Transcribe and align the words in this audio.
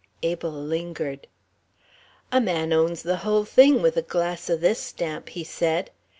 Abel 0.23 0.49
lingered. 0.53 1.27
"A 2.31 2.41
man 2.41 2.73
owns 2.73 3.03
the 3.03 3.17
hull 3.17 3.45
thing 3.45 3.83
with 3.83 3.95
a 3.97 4.01
glass 4.01 4.49
o' 4.49 4.55
this 4.57 4.79
stamp," 4.79 5.29
he 5.29 5.43
said. 5.43 5.91